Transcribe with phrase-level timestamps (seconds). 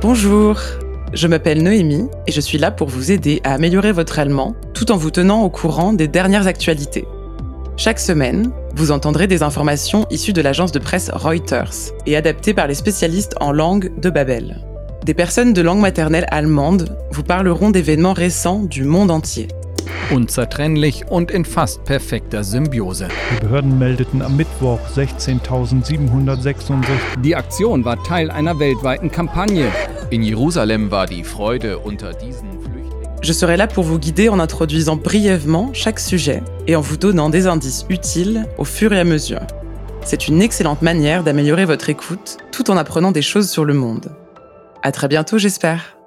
[0.00, 0.60] Bonjour,
[1.12, 4.92] je m'appelle Noémie et je suis là pour vous aider à améliorer votre allemand tout
[4.92, 7.04] en vous tenant au courant des dernières actualités.
[7.76, 11.72] Chaque semaine, vous entendrez des informations issues de l'agence de presse Reuters
[12.06, 14.64] et adaptées par les spécialistes en langue de Babel.
[15.04, 19.48] Des personnes de langue maternelle allemande vous parleront d'événements récents du monde entier.
[20.10, 23.08] Unzertrennlich und in fast perfekter Symbiose.
[23.30, 27.20] Die Behörden meldeten am Mittwoch 16.766.
[27.22, 29.70] Die Aktion war Teil einer weltweiten Kampagne.
[30.08, 33.18] In Jerusalem war die Freude unter diesen Flüchtlingen.
[33.20, 37.28] Je serai là pour vous guider en introduisant brièvement chaque sujet et en vous donnant
[37.28, 39.42] des indices utiles au fur et à mesure.
[40.04, 44.10] C'est une excellente manière d'améliorer votre écoute tout en apprenant des choses sur le monde.
[44.82, 45.97] À très bientôt, j'espère.